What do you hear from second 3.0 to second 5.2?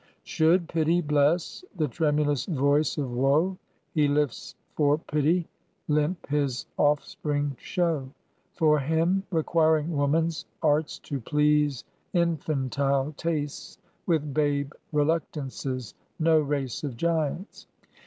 woe He lifts for